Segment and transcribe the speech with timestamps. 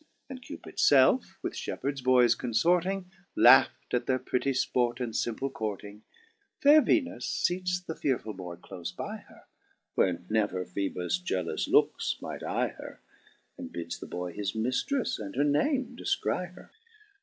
[0.31, 6.01] And Cupids felfe, with fliepheards boys conforting, Laugh'd at their pritty fport and fimple courting,
[6.59, 9.43] Faire Venus feats the fearfuU boy clofe by her.
[9.93, 12.99] Where never Phoebus jealous lookes might eye her.
[13.59, 16.71] And bids the boy his miftris and her name defcry her.